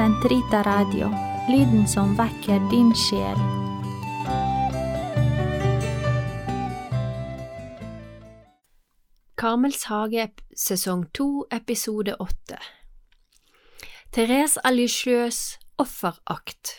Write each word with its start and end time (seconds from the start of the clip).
Sentrita 0.00 0.62
Radio, 0.62 1.10
lyden 1.48 1.88
som 1.88 2.14
vekker 2.16 2.62
din 2.70 2.88
sjel. 2.96 3.40
Karmels 9.36 9.84
hage 9.90 10.24
sesong 10.56 11.04
to 11.12 11.44
episode 11.52 12.14
åtte 12.16 12.56
Therese 14.16 14.64
Alicieux 14.64 15.58
offerakt 15.76 16.72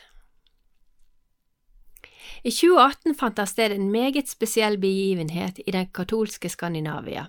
I 2.42 2.50
2018 2.50 3.14
fant 3.22 3.38
det 3.38 3.46
sted 3.54 3.78
en 3.78 3.92
meget 3.94 4.34
spesiell 4.34 4.82
begivenhet 4.82 5.62
i 5.68 5.78
den 5.78 5.94
katolske 5.94 6.50
Skandinavia. 6.50 7.28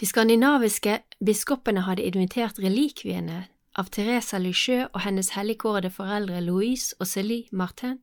De 0.00 0.06
skandinaviske 0.06 0.98
biskopene 1.24 1.86
hadde 1.86 2.04
invitert 2.04 2.58
relikviene 2.60 3.46
av 3.80 3.88
Teresa 3.92 4.38
Lucheux 4.38 4.90
og 4.92 5.00
hennes 5.06 5.30
helligkårede 5.32 5.90
foreldre 5.90 6.42
Louise 6.44 6.96
og 7.00 7.08
Célie 7.08 7.48
Martin 7.52 7.98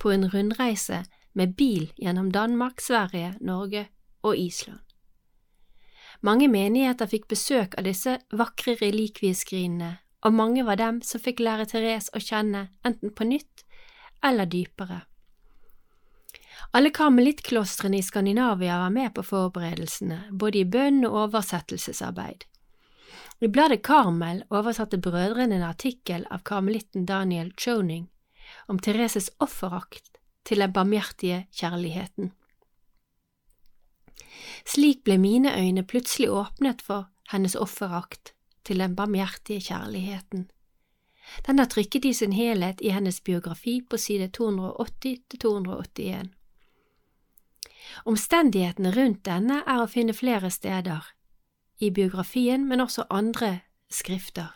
på 0.00 0.10
en 0.14 0.24
rundreise 0.32 1.02
med 1.36 1.52
bil 1.56 1.90
gjennom 2.00 2.30
Danmark, 2.32 2.80
Sverige, 2.80 3.34
Norge 3.40 3.86
og 4.22 4.36
Island. 4.36 4.80
Mange 6.24 6.48
menigheter 6.48 7.06
fikk 7.06 7.28
besøk 7.28 7.76
av 7.76 7.84
disse 7.84 8.16
vakre 8.32 8.78
relikvieskrinene, 8.80 9.98
og 10.24 10.32
mange 10.32 10.64
var 10.64 10.80
dem 10.80 11.02
som 11.04 11.20
fikk 11.20 11.44
lære 11.44 11.68
Therese 11.68 12.12
å 12.16 12.22
kjenne 12.22 12.70
enten 12.84 13.12
på 13.12 13.28
nytt 13.28 13.66
eller 14.24 14.48
dypere. 14.48 15.02
Alle 16.70 16.90
karmelittklostrene 16.90 17.98
i 17.98 18.02
Skandinavia 18.02 18.78
var 18.78 18.90
med 18.90 19.14
på 19.14 19.22
forberedelsene, 19.22 20.22
både 20.30 20.58
i 20.58 20.64
bønn 20.64 21.04
og 21.08 21.16
oversettelsesarbeid. 21.26 22.44
I 23.40 23.48
bladet 23.48 23.82
Karmel 23.84 24.42
oversatte 24.50 24.98
brødrene 24.98 25.58
en 25.58 25.66
artikkel 25.68 26.24
av 26.32 26.44
karmelitten 26.48 27.04
Daniel 27.06 27.52
Choning 27.60 28.08
om 28.66 28.78
Thereses 28.78 29.28
offerakt 29.38 30.16
til 30.46 30.62
den 30.62 30.72
barmhjertige 30.72 31.44
kjærligheten. 31.52 32.32
Slik 34.66 35.04
ble 35.04 35.18
mine 35.18 35.52
øyne 35.58 35.84
plutselig 35.84 36.30
åpnet 36.32 36.82
for 36.82 37.08
hennes 37.32 37.56
offerakt 37.56 38.32
til 38.64 38.80
den 38.82 38.96
barmhjertige 38.96 39.60
kjærligheten. 39.60 40.48
Den 41.46 41.58
er 41.58 41.68
trykket 41.70 42.04
i 42.04 42.12
sin 42.12 42.32
helhet 42.32 42.80
i 42.80 42.90
hennes 42.94 43.20
biografi 43.20 43.80
på 43.90 43.96
side 43.96 44.28
280 44.28 45.18
til 45.30 45.38
281. 45.38 46.30
Omstendighetene 48.04 48.92
rundt 48.96 49.24
denne 49.26 49.62
er 49.66 49.82
å 49.82 49.90
finne 49.90 50.14
flere 50.16 50.50
steder, 50.50 51.04
i 51.78 51.90
biografien, 51.90 52.64
men 52.68 52.80
også 52.80 53.04
andre 53.10 53.60
skrifter, 53.92 54.48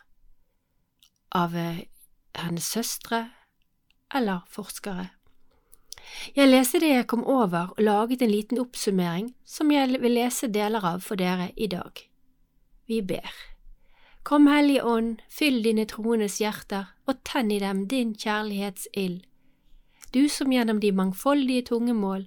av 1.36 1.56
eh, 1.56 1.84
hennes 2.34 2.64
søstre 2.64 3.26
eller 4.14 4.46
forskere. 4.48 5.10
Jeg 6.34 6.48
leste 6.48 6.80
det 6.80 6.90
jeg 6.90 7.06
kom 7.10 7.22
over 7.28 7.74
og 7.76 7.82
laget 7.84 8.22
en 8.22 8.32
liten 8.32 8.58
oppsummering 8.58 9.34
som 9.44 9.70
jeg 9.70 10.00
vil 10.00 10.16
lese 10.16 10.48
deler 10.50 10.84
av 10.84 11.04
for 11.04 11.20
dere 11.20 11.50
i 11.56 11.68
dag. 11.70 11.92
Vi 12.88 13.00
ber. 13.02 13.30
Kom 14.22 14.48
Hellige 14.50 14.84
Ånd, 14.84 15.20
fyll 15.28 15.62
dine 15.64 15.86
troendes 15.88 16.40
hjerter 16.40 16.90
og 17.08 17.20
tenn 17.24 17.52
i 17.52 17.60
dem 17.62 17.86
din 17.88 18.14
kjærlighetsild, 18.14 19.22
du 20.10 20.26
som 20.28 20.50
gjennom 20.52 20.80
de 20.82 20.90
mangfoldige 20.92 21.68
tungemål 21.70 22.26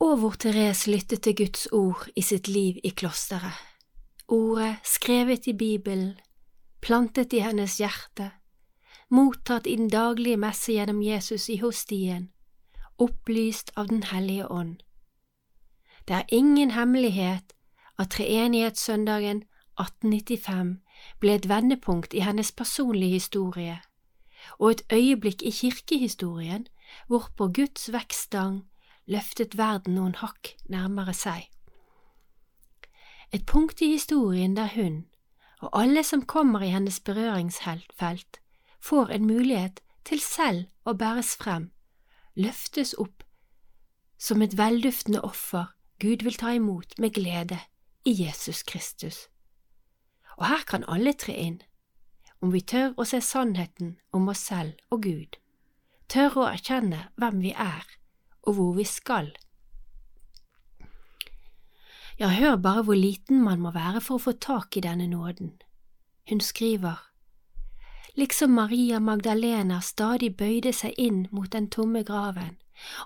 Og 0.00 0.16
hvor 0.16 0.34
Therese 0.38 0.90
lyttet 0.90 1.22
til 1.22 1.34
Guds 1.36 1.66
ord 1.66 2.06
i 2.16 2.22
sitt 2.22 2.48
liv 2.48 2.76
i 2.84 2.88
klosteret. 2.88 3.56
Ordet 4.28 4.76
skrevet 4.84 5.46
i 5.46 5.52
Bibelen, 5.52 6.12
plantet 6.80 7.32
i 7.32 7.40
hennes 7.42 7.78
hjerte, 7.78 8.30
mottatt 9.10 9.66
i 9.66 9.74
den 9.76 9.90
daglige 9.90 10.36
messe 10.36 10.72
gjennom 10.72 11.02
Jesus 11.02 11.48
i 11.48 11.56
hostien, 11.58 12.28
opplyst 12.98 13.72
av 13.76 13.88
Den 13.88 14.02
hellige 14.02 14.46
ånd. 14.50 14.76
Det 16.08 16.14
er 16.14 16.30
ingen 16.32 16.70
hemmelighet 16.70 17.52
at 17.98 18.10
treenighetssøndagen 18.10 19.42
1895 19.80 20.78
ble 21.20 21.34
et 21.34 21.48
vendepunkt 21.48 22.14
i 22.14 22.22
hennes 22.22 22.52
personlige 22.52 23.18
historie, 23.18 23.80
og 24.58 24.70
et 24.70 24.82
øyeblikk 24.92 25.42
i 25.42 25.50
kirkehistorien 25.50 26.66
hvorpå 27.08 27.50
Guds 27.52 27.92
vekststang 27.92 28.62
løftet 29.08 29.56
verden 29.58 29.96
noen 29.96 30.14
hakk 30.20 30.54
nærmere 30.68 31.14
seg. 31.16 31.48
Et 33.32 33.44
punkt 33.44 33.80
i 33.84 33.92
historien 33.92 34.56
der 34.56 34.70
hun, 34.74 35.06
og 35.60 35.72
alle 35.80 36.04
som 36.04 36.24
kommer 36.24 36.62
i 36.62 36.72
hennes 36.72 37.00
berøringsfelt, 37.00 38.40
får 38.80 39.10
en 39.10 39.26
mulighet 39.26 39.80
til 40.04 40.20
selv 40.20 40.68
å 40.84 40.94
bæres 40.96 41.34
frem, 41.36 41.70
løftes 42.36 42.94
opp 42.98 43.24
som 44.18 44.42
et 44.42 44.56
velduftende 44.58 45.20
offer 45.22 45.74
Gud 46.00 46.22
vil 46.22 46.38
ta 46.38 46.52
imot 46.54 46.98
med 46.98 47.14
glede 47.14 47.58
i 48.04 48.14
Jesus 48.22 48.62
Kristus. 48.62 49.26
Og 50.38 50.46
her 50.46 50.62
kan 50.66 50.86
alle 50.88 51.12
tre 51.12 51.34
inn, 51.34 51.60
om 52.40 52.52
vi 52.54 52.62
tør 52.62 52.94
å 52.96 53.06
se 53.06 53.20
sannheten 53.20 53.96
om 54.14 54.28
oss 54.30 54.44
selv 54.50 54.78
og 54.94 55.02
Gud, 55.02 55.38
tør 56.08 56.38
å 56.38 56.50
erkjenne 56.52 57.08
hvem 57.18 57.42
vi 57.42 57.50
er 57.52 57.97
og 58.48 58.56
hvor 58.56 58.72
vi 58.78 58.84
skal. 58.88 59.28
Ja, 62.18 62.28
hør 62.28 62.56
bare 62.56 62.82
hvor 62.82 62.96
liten 62.98 63.42
man 63.44 63.60
må 63.60 63.70
være 63.70 64.00
for 64.00 64.18
å 64.18 64.24
få 64.24 64.32
tak 64.42 64.76
i 64.76 64.82
denne 64.82 65.06
nåden. 65.06 65.52
Hun 66.28 66.40
skriver, 66.40 66.96
liksom 68.18 68.56
Maria 68.56 68.98
Magdalena 68.98 69.78
stadig 69.80 70.32
bøyde 70.36 70.72
seg 70.72 70.96
inn 70.98 71.26
mot 71.30 71.52
den 71.52 71.68
tomme 71.70 72.02
graven, 72.02 72.56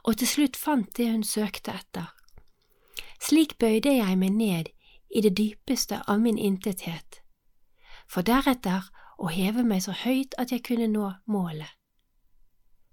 og 0.06 0.16
til 0.22 0.30
slutt 0.30 0.56
fant 0.56 0.96
det 0.96 1.10
hun 1.10 1.26
søkte 1.26 1.74
etter. 1.76 2.08
Slik 3.20 3.58
bøyde 3.58 3.92
jeg 3.98 4.16
meg 4.18 4.32
ned 4.38 4.72
i 5.12 5.20
det 5.20 5.36
dypeste 5.36 6.00
av 6.08 6.24
min 6.24 6.38
intethet, 6.38 7.20
for 8.08 8.24
deretter 8.24 8.88
å 9.18 9.28
heve 9.28 9.62
meg 9.62 9.84
så 9.84 9.92
høyt 9.92 10.34
at 10.40 10.54
jeg 10.54 10.64
kunne 10.66 10.88
nå 10.88 11.12
målet. 11.26 11.81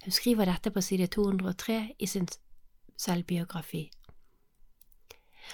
Hun 0.04 0.16
skriver 0.16 0.46
dette 0.46 0.72
på 0.72 0.82
side 0.82 1.08
203 1.08 1.96
i 2.00 2.08
sin 2.08 2.28
selvbiografi. 2.98 3.90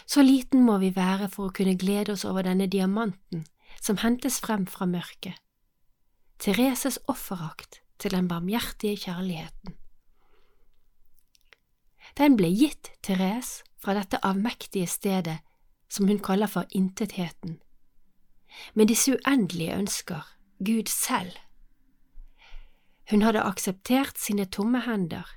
Så 0.05 0.21
liten 0.21 0.65
må 0.65 0.77
vi 0.77 0.91
være 0.95 1.29
for 1.31 1.49
å 1.49 1.55
kunne 1.55 1.77
glede 1.79 2.13
oss 2.13 2.25
over 2.25 2.45
denne 2.45 2.67
diamanten 2.67 3.45
som 3.81 3.97
hentes 4.03 4.39
frem 4.43 4.65
fra 4.67 4.85
mørket. 4.85 5.33
Thereses 6.39 6.99
offerakt 7.07 7.79
til 7.99 8.11
den 8.11 8.27
barmhjertige 8.27 8.97
kjærligheten. 9.05 9.77
Den 12.17 12.35
ble 12.39 12.51
gitt 12.51 12.91
Therese 13.03 13.63
fra 13.81 13.95
dette 13.97 14.19
avmektige 14.23 14.87
stedet 14.87 15.39
som 15.89 16.07
hun 16.07 16.19
kaller 16.19 16.47
for 16.51 16.67
intetheten, 16.71 17.59
med 18.73 18.87
disse 18.87 19.11
uendelige 19.11 19.75
ønsker, 19.75 20.23
Gud 20.63 20.87
selv 20.87 21.35
hun 23.09 23.21
hadde 23.21 23.41
akseptert 23.41 24.17
sine 24.17 24.45
tomme 24.45 24.81
hender, 24.85 25.29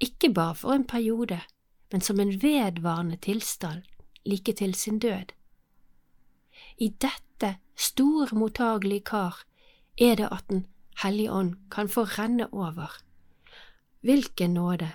ikke 0.00 0.32
bare 0.34 0.54
for 0.54 0.72
en 0.72 0.86
periode, 0.86 1.40
men 1.92 2.00
som 2.00 2.20
en 2.20 2.34
vedvarende 2.42 3.16
tilstand 3.16 3.82
like 4.26 4.52
til 4.52 4.74
sin 4.74 4.98
død. 4.98 5.32
I 6.78 6.88
dette 6.88 7.56
store 7.76 8.36
mottagelige 8.36 9.04
kar 9.04 9.44
er 9.98 10.14
det 10.14 10.28
at 10.32 10.44
Den 10.48 10.66
hellige 11.02 11.32
ånd 11.32 11.54
kan 11.70 11.88
få 11.88 12.02
renne 12.04 12.52
over. 12.52 13.02
Hvilken 14.00 14.54
nåde! 14.54 14.90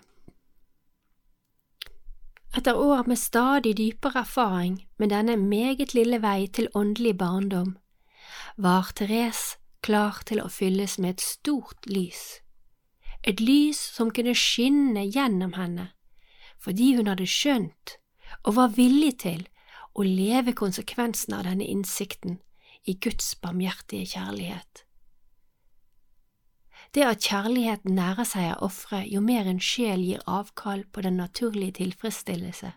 Etter 2.57 2.75
år 2.75 3.07
med 3.07 3.15
stadig 3.15 3.77
dypere 3.77 4.19
erfaring 4.19 4.87
med 4.97 5.09
denne 5.09 5.37
meget 5.37 5.93
lille 5.93 6.21
vei 6.21 6.47
til 6.47 6.67
åndelig 6.75 7.17
barndom, 7.17 7.77
var 8.57 8.91
Therese 8.95 9.60
klar 9.85 10.21
til 10.25 10.41
å 10.41 10.49
fylles 10.51 10.97
med 11.01 11.17
et 11.17 11.23
stort 11.25 11.87
lys, 11.89 12.41
et 13.23 13.41
lys 13.41 13.79
som 13.79 14.11
kunne 14.13 14.35
skinne 14.37 15.05
gjennom 15.07 15.53
henne, 15.57 15.91
fordi 16.61 16.95
hun 16.97 17.09
hadde 17.09 17.29
skjønt 17.29 17.97
og 18.45 18.55
var 18.57 18.77
villig 18.77 19.17
til 19.25 19.43
å 19.93 20.05
leve 20.05 20.53
konsekvensen 20.57 21.35
av 21.35 21.45
denne 21.49 21.67
innsikten 21.67 22.39
i 22.87 22.95
Guds 22.97 23.33
barmhjertige 23.41 24.13
kjærlighet. 24.15 24.85
Det 26.91 27.03
at 27.07 27.23
kjærligheten 27.23 27.95
nærer 27.95 28.27
seg 28.27 28.49
av 28.51 28.63
offeret 28.67 29.11
jo 29.11 29.21
mer 29.23 29.47
en 29.47 29.61
sjel 29.63 30.01
gir 30.03 30.23
avkall 30.27 30.83
på 30.91 31.03
den 31.05 31.19
naturlige 31.21 31.77
tilfredsstillelse, 31.79 32.73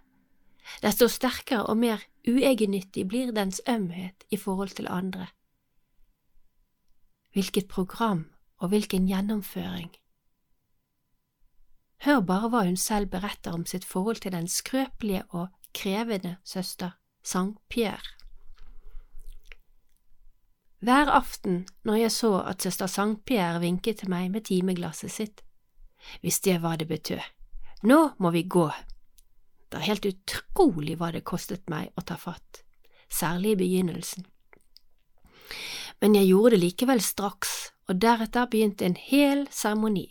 desto 0.84 1.08
sterkere 1.10 1.64
og 1.68 1.80
mer 1.80 2.04
uegennyttig 2.28 3.08
blir 3.08 3.32
dens 3.36 3.60
ømhet 3.68 4.24
i 4.30 4.38
forhold 4.40 4.76
til 4.78 4.88
andre. 4.88 5.28
Hvilket 7.34 7.68
program 7.68 8.26
og 8.62 8.68
hvilken 8.70 9.08
gjennomføring! 9.10 9.90
Hør 12.04 12.20
bare 12.20 12.50
hva 12.52 12.60
hun 12.66 12.76
selv 12.78 13.10
beretter 13.10 13.56
om 13.56 13.64
sitt 13.66 13.84
forhold 13.84 14.20
til 14.22 14.34
den 14.36 14.46
skrøpelige 14.48 15.24
og 15.30 15.48
krevende 15.74 16.36
søster, 16.44 16.94
Saint-Pierre. 17.24 18.14
Hver 20.84 21.10
aften 21.10 21.64
når 21.82 21.94
jeg 21.94 22.12
så 22.12 22.30
at 22.44 22.62
søster 22.62 22.86
Saint-Pierre 22.86 23.60
vinket 23.60 23.98
til 23.98 24.12
meg 24.12 24.30
med 24.30 24.44
timeglasset 24.46 25.10
sitt, 25.10 25.42
visste 26.22 26.52
jeg 26.52 26.60
hva 26.60 26.76
det 26.76 26.86
betød. 26.88 27.24
Nå 27.82 27.98
må 28.18 28.30
vi 28.30 28.44
gå. 28.44 28.68
Det 29.72 29.80
er 29.80 29.88
helt 29.88 30.06
utrolig 30.06 30.98
hva 31.00 31.10
det 31.10 31.24
kostet 31.24 31.66
meg 31.72 31.90
å 31.96 32.04
ta 32.06 32.14
fatt, 32.20 32.62
særlig 33.10 33.56
i 33.56 33.60
begynnelsen. 33.64 34.28
Men 36.04 36.18
jeg 36.18 36.28
gjorde 36.28 36.50
det 36.52 36.60
likevel 36.60 37.00
straks, 37.00 37.50
og 37.88 37.96
deretter 37.96 38.44
begynte 38.52 38.84
en 38.84 38.96
hel 39.00 39.46
seremoni. 39.48 40.10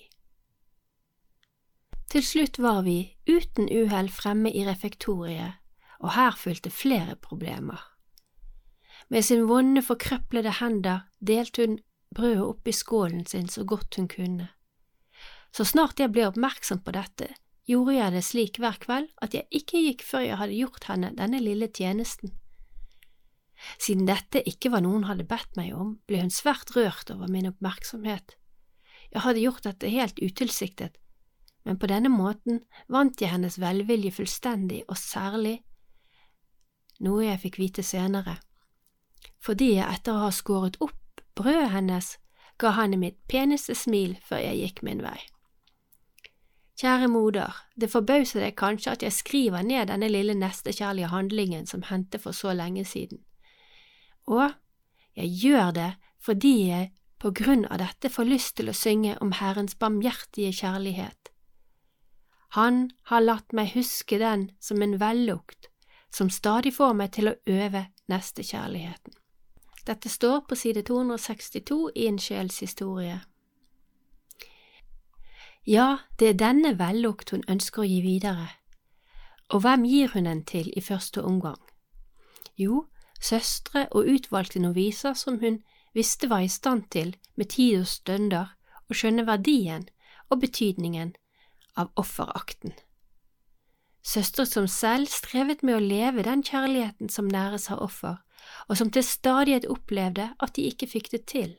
Til 2.10 2.26
slutt 2.26 2.58
var 2.58 2.80
vi 2.88 3.14
uten 3.30 3.70
uhell 3.70 4.10
fremme 4.10 4.50
i 4.50 4.66
refektoriet, 4.66 5.62
og 6.02 6.16
her 6.18 6.34
fulgte 6.34 6.74
flere 6.74 7.14
problemer. 7.22 7.78
Med 9.14 9.22
sin 9.22 9.46
vonde, 9.46 9.86
forkrøplede 9.86 10.58
hender 10.58 11.06
delte 11.22 11.62
hun 11.62 11.80
brødet 12.16 12.42
oppi 12.42 12.74
skålen 12.74 13.28
sin 13.30 13.46
så 13.46 13.62
godt 13.62 13.94
hun 14.02 14.10
kunne. 14.10 14.50
Så 15.54 15.62
snart 15.62 16.02
jeg 16.02 16.10
ble 16.10 16.26
oppmerksom 16.32 16.82
på 16.82 16.98
dette, 16.98 17.36
gjorde 17.70 18.00
jeg 18.00 18.18
det 18.18 18.26
slik 18.26 18.58
hver 18.58 18.82
kveld 18.82 19.12
at 19.22 19.38
jeg 19.38 19.46
ikke 19.62 19.86
gikk 19.92 20.08
før 20.10 20.26
jeg 20.26 20.42
hadde 20.42 20.58
gjort 20.58 20.90
henne 20.90 21.14
denne 21.22 21.38
lille 21.38 21.70
tjenesten. 21.70 22.34
Siden 23.78 24.08
dette 24.08 24.44
ikke 24.50 24.72
var 24.74 24.84
noe 24.84 24.98
hun 24.98 25.08
hadde 25.10 25.28
bedt 25.28 25.56
meg 25.60 25.74
om, 25.78 25.98
ble 26.08 26.24
hun 26.24 26.34
svært 26.34 26.74
rørt 26.76 27.12
over 27.14 27.32
min 27.32 27.50
oppmerksomhet. 27.50 28.36
Jeg 29.14 29.24
hadde 29.26 29.44
gjort 29.44 29.68
dette 29.68 29.92
helt 29.94 30.20
utilsiktet, 30.20 30.98
men 31.64 31.78
på 31.80 31.88
denne 31.88 32.12
måten 32.12 32.64
vant 32.92 33.22
jeg 33.22 33.32
hennes 33.32 33.60
velvilje 33.62 34.12
fullstendig 34.18 34.82
og 34.88 34.98
særlig, 35.00 35.62
noe 37.04 37.24
jeg 37.26 37.42
fikk 37.46 37.62
vite 37.62 37.86
senere 37.86 38.40
fordi 39.44 39.74
jeg 39.78 39.88
etter 39.88 40.16
å 40.16 40.26
ha 40.26 40.32
skåret 40.36 40.80
opp 40.84 41.24
brødet 41.38 41.72
hennes 41.74 42.16
ga 42.62 42.74
henne 42.78 43.00
mitt 43.02 43.20
peneste 43.32 43.76
smil 43.76 44.16
før 44.24 44.44
jeg 44.44 44.60
gikk 44.62 44.84
min 44.88 45.04
vei. 45.04 45.18
Kjære 46.80 47.10
moder, 47.12 47.54
det 47.78 47.92
forbauser 47.94 48.42
deg 48.44 48.56
kanskje 48.58 48.96
at 48.96 49.04
jeg 49.06 49.16
skriver 49.16 49.66
ned 49.66 49.92
denne 49.92 50.10
lille 50.10 50.34
nestekjærlige 50.38 51.12
handlingen 51.12 51.68
som 51.70 51.86
hendte 51.90 52.20
for 52.22 52.36
så 52.36 52.54
lenge 52.58 52.86
siden. 52.90 53.22
Og 54.28 54.54
jeg 55.16 55.30
gjør 55.44 55.72
det 55.76 55.92
fordi 56.24 56.54
jeg 56.70 56.92
på 57.20 57.32
grunn 57.36 57.66
av 57.72 57.80
dette 57.80 58.10
får 58.12 58.28
lyst 58.28 58.56
til 58.58 58.72
å 58.72 58.76
synge 58.76 59.18
om 59.24 59.32
Herrens 59.40 59.76
barmhjertige 59.80 60.52
kjærlighet. 60.56 61.32
Han 62.56 62.92
har 63.10 63.24
latt 63.24 63.54
meg 63.56 63.74
huske 63.74 64.20
den 64.22 64.50
som 64.60 64.82
en 64.82 65.00
vellukt 65.02 65.70
som 66.14 66.30
stadig 66.30 66.76
får 66.76 66.94
meg 66.94 67.14
til 67.16 67.32
å 67.32 67.38
øve 67.50 67.88
nestekjærligheten. 68.12 69.16
Dette 69.88 70.10
står 70.10 70.44
på 70.48 70.56
side 70.56 70.84
262 70.88 71.80
i 71.96 72.08
En 72.08 72.20
sjels 72.20 72.60
historie. 72.60 73.22
Ja, 75.66 75.98
det 76.20 76.28
er 76.30 76.40
denne 76.40 76.76
vellukt 76.80 77.32
hun 77.32 77.44
ønsker 77.48 77.84
å 77.84 77.88
gi 77.88 78.02
videre. 78.04 78.50
Og 79.50 79.64
hvem 79.64 79.84
gir 79.88 80.12
hun 80.14 80.28
den 80.28 80.44
til 80.44 80.70
i 80.78 80.82
første 80.82 81.24
omgang? 81.24 81.60
Jo, 82.60 82.86
søstre 83.24 83.88
og 83.92 84.10
utvalgte 84.10 84.62
noviser 84.62 85.16
som 85.18 85.40
hun 85.40 85.62
visste 85.96 86.30
var 86.30 86.44
i 86.44 86.52
stand 86.52 86.90
til, 86.92 87.16
med 87.36 87.54
tid 87.54 87.82
og 87.82 87.88
stunder, 87.88 88.56
å 88.90 88.98
skjønne 88.98 89.26
verdien 89.28 89.88
og 90.30 90.42
betydningen 90.44 91.14
av 91.80 91.92
offerakten. 92.00 92.74
Søstre 94.04 94.46
som 94.46 94.68
selv 94.68 95.08
strevet 95.08 95.64
med 95.64 95.78
å 95.78 95.84
leve 95.84 96.26
den 96.28 96.44
kjærligheten 96.44 97.10
som 97.10 97.30
næres 97.32 97.70
av 97.72 97.80
offer, 97.86 98.18
og 98.68 98.78
som 98.78 98.92
til 98.92 99.06
stadighet 99.08 99.70
opplevde 99.72 100.34
at 100.44 100.56
de 100.58 100.68
ikke 100.68 100.90
fikk 100.92 101.14
det 101.14 101.24
til. 101.32 101.54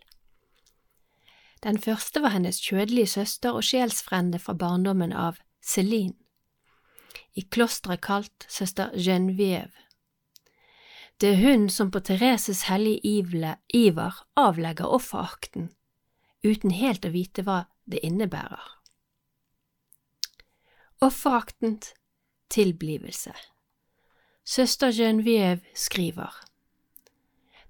Den 1.65 1.79
første 1.81 2.21
var 2.21 2.35
hennes 2.35 2.61
kjødelige 2.61 3.15
søster 3.15 3.57
og 3.57 3.65
sjelsfrende 3.65 4.39
fra 4.39 4.53
barndommen 4.53 5.15
av, 5.17 5.41
Celine, 5.65 6.19
i 7.33 7.41
klosteret 7.49 8.03
kalt 8.05 8.45
søster 8.53 8.93
Genevieve. 9.01 9.73
Det 11.21 11.29
er 11.33 11.43
hun 11.43 11.69
som 11.71 11.91
på 11.91 12.01
Thereses 12.01 12.65
hellige 12.69 13.01
iver 13.75 14.25
avlegger 14.37 14.87
offerakten, 14.87 15.71
uten 16.45 16.71
helt 16.75 17.07
å 17.07 17.13
vite 17.15 17.45
hva 17.47 17.65
det 17.87 18.03
innebærer. 18.03 18.71
Offeraktent 21.01 21.93
tilblivelse 22.51 23.33
Søster 24.45 24.93
Genevieve 24.93 25.61
skriver. 25.75 26.45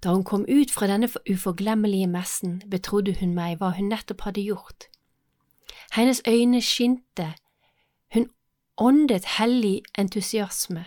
Da 0.03 0.13
hun 0.13 0.25
kom 0.25 0.45
ut 0.49 0.71
fra 0.75 0.87
denne 0.87 1.09
uforglemmelige 1.31 2.07
messen, 2.07 2.63
betrodde 2.71 3.15
hun 3.21 3.35
meg 3.35 3.61
hva 3.61 3.71
hun 3.77 3.89
nettopp 3.89 4.27
hadde 4.27 4.43
gjort. 4.43 4.89
Hennes 5.95 6.23
øyne 6.29 6.61
skinte, 6.63 7.35
hun 8.13 8.27
åndet 8.77 9.25
hellig 9.39 9.83
entusiasme. 9.99 10.85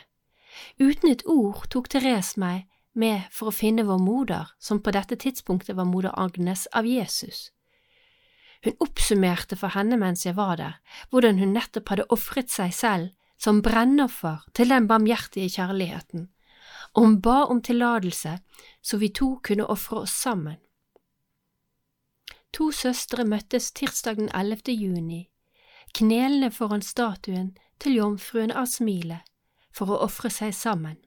Uten 0.79 1.11
et 1.11 1.23
ord 1.25 1.67
tok 1.69 1.89
Therese 1.89 2.39
meg 2.39 2.65
med 2.97 3.27
for 3.31 3.49
å 3.51 3.55
finne 3.55 3.85
vår 3.85 4.01
moder, 4.01 4.49
som 4.59 4.81
på 4.81 4.93
dette 4.95 5.17
tidspunktet 5.21 5.77
var 5.77 5.85
moder 5.85 6.15
Agnes 6.17 6.67
av 6.73 6.87
Jesus. 6.89 7.51
Hun 8.65 8.73
oppsummerte 8.81 9.55
for 9.55 9.73
henne 9.77 9.99
mens 10.01 10.25
jeg 10.25 10.35
var 10.37 10.57
der, 10.57 10.79
hvordan 11.09 11.37
hun 11.41 11.53
nettopp 11.53 11.93
hadde 11.93 12.09
ofret 12.13 12.49
seg 12.51 12.73
selv 12.73 13.13
som 13.37 13.61
brennoffer 13.61 14.41
til 14.57 14.73
den 14.73 14.87
barmhjertige 14.89 15.51
kjærligheten, 15.59 16.27
og 16.97 17.05
hun 17.05 17.19
ba 17.21 17.43
om 17.45 17.61
tillatelse 17.61 18.39
så 18.81 18.97
vi 18.97 19.11
to 19.13 19.35
kunne 19.45 19.69
ofre 19.69 20.01
oss 20.07 20.15
sammen. 20.17 20.57
To 22.57 22.71
søstre 22.73 23.25
møttes 23.27 23.69
tirsdag 23.77 24.17
den 24.17 24.29
11. 24.33 24.73
juni, 24.73 25.27
knelende 25.93 26.49
foran 26.51 26.81
statuen 26.81 27.51
til 27.77 27.99
jomfruen 27.99 28.51
av 28.51 28.65
smilet, 28.71 29.21
for 29.77 29.93
å 29.93 30.01
ofre 30.07 30.31
seg 30.33 30.55
sammen. 30.57 30.97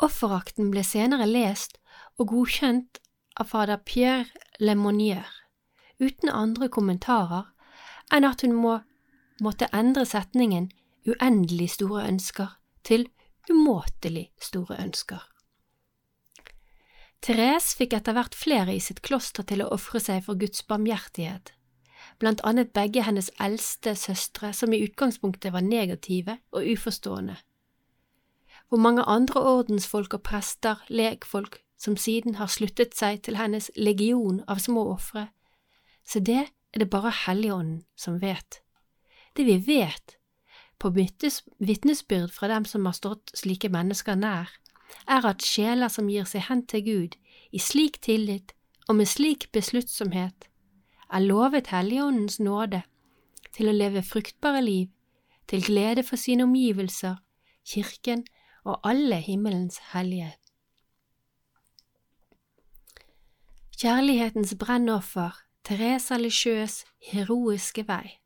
Offerakten 0.00 0.70
ble 0.72 0.84
senere 0.86 1.28
lest 1.28 1.78
og 2.20 2.30
godkjent 2.32 3.00
av 3.40 3.50
fader 3.52 3.80
Pierre 3.84 4.28
Lemonnier, 4.60 5.26
uten 6.00 6.32
andre 6.32 6.68
kommentarer 6.72 7.48
enn 8.12 8.26
at 8.28 8.44
hun 8.44 8.56
må, 8.56 8.78
måtte 9.40 9.70
endre 9.76 10.06
setningen 10.08 10.70
uendelig 11.08 11.72
store 11.76 12.06
ønsker 12.08 12.56
til 12.84 13.06
umåtelig 13.50 14.28
store 14.40 14.78
ønsker. 14.80 15.20
Therese 17.20 17.76
fikk 17.76 17.98
etter 17.98 18.16
hvert 18.16 18.36
flere 18.36 18.72
i 18.72 18.80
sitt 18.80 19.02
kloster 19.04 19.44
til 19.44 19.60
å 19.64 19.70
ofre 19.76 20.00
seg 20.00 20.24
for 20.24 20.40
Guds 20.40 20.64
barmhjertighet, 20.68 21.52
blant 22.20 22.42
annet 22.44 22.72
begge 22.76 23.02
hennes 23.02 23.30
eldste 23.40 23.94
søstre, 23.96 24.52
som 24.52 24.72
i 24.72 24.82
utgangspunktet 24.84 25.52
var 25.52 25.64
negative 25.64 26.38
og 26.52 26.66
uforstående. 26.72 27.36
Hvor 28.68 28.78
mange 28.78 29.02
andre 29.02 29.42
ordensfolk 29.42 30.14
og 30.14 30.22
prester, 30.22 30.84
lekfolk, 30.88 31.58
som 31.80 31.96
siden 31.96 32.36
har 32.36 32.46
sluttet 32.52 32.94
seg 32.94 33.22
til 33.24 33.38
hennes 33.40 33.70
legion 33.76 34.42
av 34.46 34.60
små 34.60 34.84
ofre, 34.92 35.30
så 36.04 36.20
det 36.20 36.42
er 36.44 36.82
det 36.82 36.90
bare 36.90 37.12
Helligånden 37.24 37.84
som 37.96 38.20
vet. 38.20 38.60
Det 39.36 39.46
vi 39.46 39.56
vet, 39.66 40.16
på 40.78 40.90
vitnesbyrd 40.90 42.32
fra 42.32 42.48
dem 42.48 42.64
som 42.64 42.84
har 42.86 42.96
stått 42.96 43.32
slike 43.36 43.68
mennesker 43.72 44.14
nær, 44.14 44.52
er 45.08 45.26
at 45.26 45.44
sjeler 45.44 45.88
som 45.88 46.08
gir 46.10 46.28
seg 46.28 46.48
hen 46.48 46.64
til 46.66 46.84
Gud 46.84 47.16
i 47.52 47.58
slik 47.58 48.00
tillit 48.04 48.54
og 48.88 48.98
med 48.98 49.08
slik 49.08 49.48
besluttsomhet, 49.54 50.49
er 51.12 51.26
lovet 51.26 51.70
Helligåndens 51.74 52.38
nåde 52.40 52.82
til 53.54 53.70
å 53.70 53.74
leve 53.74 54.02
fruktbare 54.06 54.62
liv, 54.62 54.88
til 55.50 55.64
glede 55.66 56.04
for 56.06 56.20
sine 56.20 56.46
omgivelser, 56.46 57.18
kirken 57.66 58.24
og 58.64 58.78
alle 58.86 59.18
himmelens 59.24 59.80
hellige. 59.90 60.32
Kjærlighetens 63.80 64.54
brennoffer, 64.60 65.34
Teresa 65.64 66.16
Lisieux 66.20 66.84
heroiske 67.12 67.86
vei. 67.88 68.20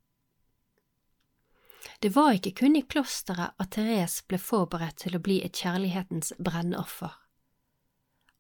Det 2.03 2.11
var 2.17 2.35
ikke 2.37 2.53
kun 2.59 2.77
i 2.77 2.83
klosteret 2.85 3.55
at 3.61 3.71
Therese 3.77 4.27
ble 4.29 4.39
forberedt 4.43 4.99
til 5.05 5.17
å 5.17 5.23
bli 5.25 5.39
et 5.47 5.57
kjærlighetens 5.57 6.35
brennoffer. 6.43 7.15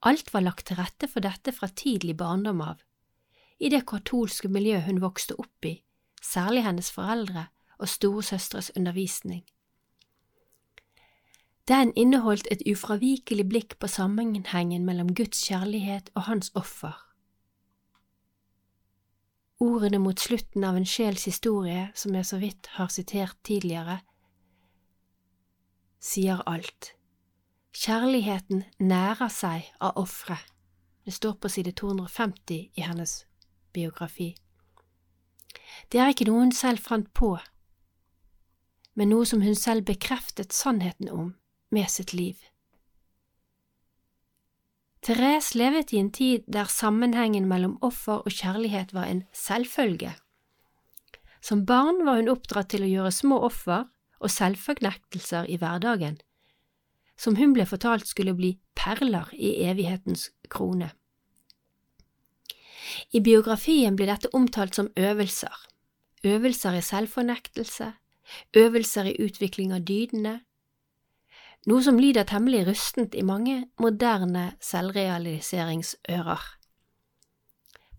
Alt 0.04 0.34
var 0.34 0.44
lagt 0.44 0.66
til 0.68 0.76
rette 0.76 1.08
for 1.08 1.24
dette 1.24 1.54
fra 1.56 1.70
tidlig 1.70 2.16
barndom 2.20 2.60
av. 2.60 2.82
i 3.60 3.68
det 3.68 3.84
katolske 3.86 4.48
miljøet 4.48 4.86
hun 4.88 5.00
vokste 5.02 5.36
opp 5.38 5.66
i, 5.68 5.78
særlig 6.22 6.64
hennes 6.64 6.90
foreldre 6.92 7.46
og 7.78 7.88
storesøstres 7.88 8.72
undervisning. 8.76 9.44
Den 11.68 11.92
inneholdt 11.96 12.48
et 12.52 12.62
ufravikelig 12.68 13.48
blikk 13.48 13.78
på 13.80 13.88
sammenhengen 13.88 14.84
mellom 14.84 15.14
Guds 15.14 15.40
kjærlighet 15.48 16.10
og 16.14 16.26
hans 16.28 16.50
offer. 16.54 16.98
Ordene 19.60 19.98
mot 19.98 20.20
slutten 20.20 20.64
av 20.64 20.76
en 20.76 20.84
sjels 20.84 21.24
historie, 21.24 21.88
som 21.94 22.14
jeg 22.14 22.26
så 22.26 22.40
vidt 22.42 22.68
har 22.76 22.90
sitert 22.92 23.38
tidligere, 23.44 24.00
sier 26.04 26.42
alt. 26.46 26.92
Kjærligheten 27.74 28.66
nærer 28.78 29.32
seg 29.32 29.70
av 29.80 29.96
offeret. 29.96 30.44
Det 31.04 31.12
står 31.12 31.38
på 31.40 31.48
side 31.48 31.72
250 31.76 32.60
i 32.76 32.84
hennes 32.84 33.24
biografi. 33.74 34.32
Det 35.90 36.00
er 36.00 36.12
ikke 36.12 36.28
noe 36.28 36.46
hun 36.46 36.54
selv 36.54 36.82
fant 36.82 37.10
på, 37.16 37.34
men 38.94 39.10
noe 39.10 39.26
som 39.26 39.42
hun 39.42 39.56
selv 39.58 39.86
bekreftet 39.88 40.54
sannheten 40.54 41.10
om 41.10 41.32
med 41.74 41.90
sitt 41.90 42.14
liv. 42.14 42.38
Therese 45.04 45.58
levet 45.58 45.92
i 45.92 45.98
en 46.00 46.12
tid 46.14 46.46
der 46.48 46.70
sammenhengen 46.70 47.48
mellom 47.50 47.76
offer 47.84 48.22
og 48.24 48.32
kjærlighet 48.32 48.94
var 48.96 49.10
en 49.10 49.24
selvfølge. 49.36 50.14
Som 51.44 51.66
barn 51.68 52.06
var 52.06 52.22
hun 52.22 52.30
oppdratt 52.32 52.70
til 52.72 52.86
å 52.86 52.88
gjøre 52.88 53.12
små 53.12 53.42
offer 53.44 53.84
og 54.24 54.32
selvfornektelser 54.32 55.50
i 55.52 55.58
hverdagen, 55.60 56.16
som 57.20 57.36
hun 57.36 57.52
ble 57.52 57.66
fortalt 57.68 58.08
skulle 58.08 58.32
bli 58.38 58.54
perler 58.78 59.28
i 59.36 59.58
evighetens 59.68 60.30
krone. 60.48 60.94
I 63.14 63.20
biografien 63.22 63.94
blir 63.94 64.10
dette 64.10 64.30
omtalt 64.34 64.74
som 64.74 64.88
øvelser, 64.98 65.54
øvelser 66.26 66.74
i 66.74 66.82
selvfornektelse, 66.82 67.92
øvelser 68.56 69.10
i 69.10 69.16
utvikling 69.22 69.72
av 69.76 69.84
dydene, 69.86 70.40
noe 71.70 71.82
som 71.86 72.00
lyder 72.00 72.26
temmelig 72.26 72.64
rustent 72.66 73.14
i 73.14 73.22
mange 73.22 73.68
moderne 73.80 74.48
selvrealiseringsører. 74.60 76.42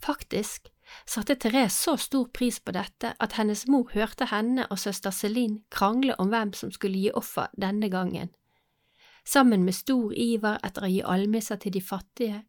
Faktisk 0.04 0.68
satte 1.08 1.38
Therese 1.40 1.80
så 1.80 1.96
stor 1.98 2.28
pris 2.34 2.60
på 2.60 2.76
dette 2.76 3.14
at 3.20 3.38
hennes 3.40 3.64
mor 3.72 3.90
hørte 3.94 4.28
henne 4.30 4.68
og 4.68 4.80
søster 4.80 5.16
Celine 5.16 5.64
krangle 5.72 6.18
om 6.20 6.30
hvem 6.30 6.52
som 6.54 6.74
skulle 6.76 7.00
gi 7.00 7.14
offer 7.16 7.48
denne 7.62 7.90
gangen. 7.90 8.30
Sammen 9.26 9.64
med 9.64 9.74
stor 9.74 10.12
iver 10.12 10.60
etter 10.64 10.86
å 10.86 10.92
gi 10.92 11.02
almisser 11.02 11.58
til 11.64 11.74
de 11.74 11.82
fattige 11.82 12.44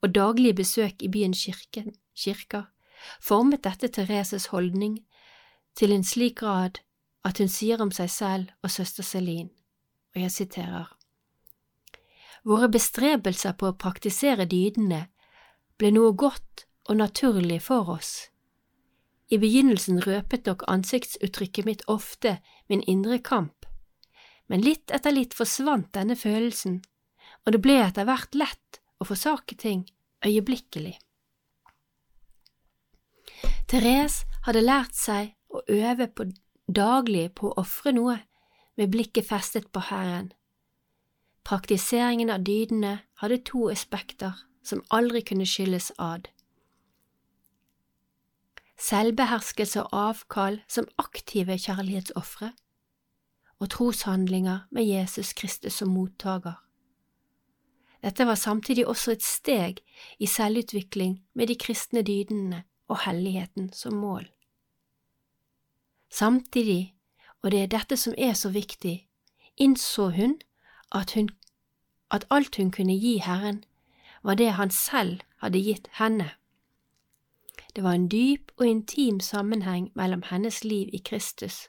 og 0.00 0.14
daglige 0.14 0.54
besøk 0.62 1.02
i 1.02 1.08
byens 1.08 1.44
kirken, 1.44 1.94
kirker, 2.14 2.64
formet 3.20 3.64
dette 3.64 3.88
Thereses 3.88 4.46
holdning 4.54 5.00
til 5.76 5.92
en 5.92 6.04
slik 6.04 6.38
grad 6.42 6.82
at 7.24 7.38
hun 7.38 7.48
sier 7.48 7.82
om 7.82 7.90
seg 7.94 8.10
selv 8.10 8.50
og 8.62 8.70
søster 8.70 9.02
Celine, 9.06 9.50
og 10.14 10.20
jeg 10.22 10.30
siterer, 10.30 10.90
Våre 12.42 12.66
bestrebelser 12.74 13.54
på 13.54 13.68
å 13.70 13.78
praktisere 13.78 14.48
dydene 14.50 15.04
ble 15.78 15.92
noe 15.94 16.10
godt 16.18 16.66
og 16.90 16.98
naturlig 16.98 17.60
for 17.62 17.92
oss. 17.94 18.28
I 19.30 19.38
begynnelsen 19.38 20.02
røpet 20.02 20.50
nok 20.50 20.64
ansiktsuttrykket 20.68 21.68
mitt 21.68 21.84
ofte 21.86 22.40
min 22.68 22.82
indre 22.90 23.20
kamp, 23.22 23.66
men 24.50 24.64
litt 24.66 24.90
etter 24.90 25.14
litt 25.14 25.36
forsvant 25.38 25.92
denne 25.94 26.18
følelsen, 26.18 26.80
og 27.46 27.54
det 27.54 27.62
ble 27.62 27.78
etter 27.84 28.08
hvert 28.10 28.34
lett 28.34 28.81
å 29.02 29.08
forsake 29.08 29.58
ting 29.58 29.86
øyeblikkelig. 30.26 30.98
Therese 33.68 34.26
hadde 34.46 34.62
lært 34.64 34.94
seg 34.96 35.34
å 35.52 35.62
øve 35.68 36.08
på 36.08 36.28
daglig 36.68 37.32
på 37.38 37.50
å 37.50 37.58
ofre 37.62 37.92
noe 37.96 38.18
med 38.76 38.92
blikket 38.92 39.28
festet 39.28 39.68
på 39.72 39.82
Herren. 39.88 40.32
Praktiseringen 41.44 42.30
av 42.30 42.44
dydene 42.46 43.00
hadde 43.22 43.42
to 43.48 43.66
aspekter 43.72 44.44
som 44.62 44.84
aldri 44.94 45.24
kunne 45.26 45.46
skilles 45.48 45.90
ad. 45.98 46.28
Selvbeherskelse 48.82 49.82
og 49.84 49.94
avkall 49.94 50.60
som 50.70 50.88
aktive 50.98 51.58
kjærlighetsofre, 51.58 52.52
og 53.62 53.70
troshandlinger 53.70 54.66
med 54.74 54.88
Jesus 54.88 55.32
Kristus 55.38 55.78
som 55.78 55.92
mottaker. 55.94 56.61
Dette 58.02 58.26
var 58.26 58.34
samtidig 58.34 58.86
også 58.86 59.12
et 59.12 59.22
steg 59.22 59.80
i 60.18 60.26
selvutvikling 60.26 61.20
med 61.34 61.46
de 61.46 61.54
kristne 61.54 62.02
dydene 62.02 62.64
og 62.88 62.98
helligheten 63.06 63.72
som 63.72 63.94
mål. 63.94 64.26
Samtidig, 66.10 66.94
og 67.42 67.50
det 67.50 67.62
er 67.62 67.66
dette 67.66 67.96
som 67.96 68.14
er 68.18 68.32
så 68.32 68.50
viktig, 68.50 69.08
innså 69.56 70.10
hun 70.10 70.40
at, 70.92 71.14
hun 71.14 71.28
at 72.10 72.26
alt 72.30 72.56
hun 72.56 72.70
kunne 72.70 72.98
gi 72.98 73.18
Herren, 73.18 73.64
var 74.22 74.34
det 74.34 74.52
han 74.52 74.70
selv 74.70 75.20
hadde 75.36 75.62
gitt 75.62 75.88
henne. 75.98 76.30
Det 77.76 77.84
var 77.84 77.92
en 77.92 78.08
dyp 78.08 78.52
og 78.56 78.66
intim 78.66 79.20
sammenheng 79.20 79.90
mellom 79.94 80.22
hennes 80.22 80.64
liv 80.64 80.88
i 80.92 80.98
Kristus 80.98 81.68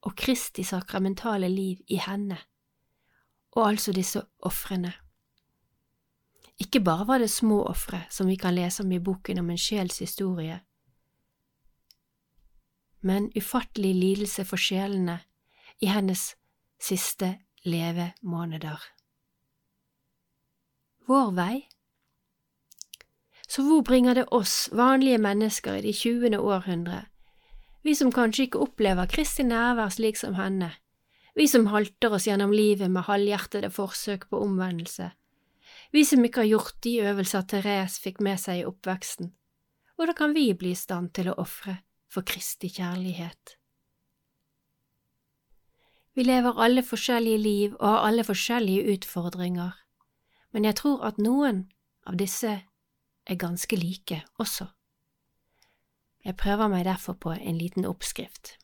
og 0.00 0.16
Kristi 0.16 0.62
sakramentale 0.62 1.48
liv 1.48 1.76
i 1.88 1.96
henne, 1.96 2.38
og 3.52 3.68
altså 3.68 3.92
disse 3.92 4.22
ofrene. 4.38 4.92
Ikke 6.60 6.80
bare 6.80 7.06
var 7.06 7.18
det 7.18 7.30
små 7.30 7.64
ofre 7.66 8.04
som 8.10 8.28
vi 8.30 8.36
kan 8.38 8.54
lese 8.54 8.82
om 8.82 8.92
i 8.92 9.02
boken 9.02 9.40
om 9.42 9.50
en 9.50 9.58
sjels 9.58 9.98
historie, 9.98 10.60
men 13.04 13.28
ufattelig 13.36 13.92
lidelse 13.94 14.46
for 14.48 14.56
sjelene 14.56 15.18
i 15.82 15.90
hennes 15.92 16.30
siste 16.80 17.34
levemåneder. 17.68 18.80
Vår 21.04 21.32
vei? 21.36 21.66
Så 23.48 23.62
hvor 23.66 23.82
bringer 23.84 24.14
det 24.16 24.24
oss, 24.32 24.70
vanlige 24.72 25.18
mennesker 25.20 25.76
i 25.76 25.82
det 25.84 25.92
tjuende 25.98 26.40
århundre, 26.40 27.02
vi 27.84 27.92
som 27.94 28.12
kanskje 28.12 28.46
ikke 28.46 28.62
opplever 28.64 29.10
Kristi 29.10 29.44
nærvær 29.44 29.92
slik 29.92 30.16
som 30.16 30.38
henne, 30.38 30.70
vi 31.36 31.44
som 31.50 31.68
halter 31.68 32.16
oss 32.16 32.24
gjennom 32.24 32.54
livet 32.56 32.88
med 32.90 33.04
halvhjertede 33.04 33.68
forsøk 33.74 34.30
på 34.30 34.40
omvendelse, 34.40 35.10
vi 35.94 36.02
som 36.04 36.24
ikke 36.26 36.42
har 36.42 36.50
gjort 36.50 36.78
de 36.82 36.96
øvelser 37.06 37.44
Therese 37.46 38.00
fikk 38.02 38.18
med 38.24 38.40
seg 38.42 38.60
i 38.60 38.66
oppveksten, 38.66 39.30
hvordan 39.94 40.18
kan 40.18 40.34
vi 40.34 40.48
bli 40.58 40.72
i 40.74 40.78
stand 40.78 41.12
til 41.14 41.30
å 41.30 41.36
ofre 41.38 41.76
for 42.10 42.26
Kristi 42.26 42.66
kjærlighet? 42.74 43.54
Vi 46.14 46.26
lever 46.26 46.58
alle 46.62 46.82
forskjellige 46.82 47.38
liv 47.38 47.76
og 47.78 47.86
har 47.86 48.08
alle 48.08 48.24
forskjellige 48.26 48.96
utfordringer, 48.96 49.72
men 50.50 50.66
jeg 50.66 50.78
tror 50.82 51.06
at 51.06 51.18
noen 51.18 51.64
av 52.06 52.18
disse 52.18 52.52
er 53.24 53.38
ganske 53.38 53.78
like 53.78 54.20
også. 54.38 54.66
Jeg 56.24 56.36
prøver 56.40 56.70
meg 56.72 56.84
derfor 56.86 57.18
på 57.20 57.34
en 57.34 57.58
liten 57.58 57.86
oppskrift. 57.86 58.56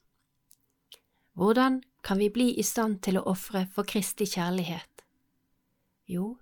Hvordan 1.39 1.83
kan 2.03 2.19
vi 2.19 2.31
bli 2.31 2.53
i 2.59 2.63
stand 2.63 3.03
til 3.07 3.19
å 3.21 3.27
ofre 3.31 3.67
for 3.75 3.87
Kristi 3.87 4.27
kjærlighet? 4.27 5.05
Jo, 6.11 6.39